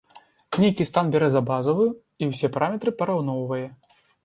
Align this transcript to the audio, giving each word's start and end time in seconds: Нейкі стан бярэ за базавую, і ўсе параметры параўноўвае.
Нейкі 0.61 0.87
стан 0.89 1.11
бярэ 1.15 1.27
за 1.35 1.41
базавую, 1.51 1.87
і 2.23 2.31
ўсе 2.33 2.51
параметры 2.57 2.97
параўноўвае. 3.05 3.63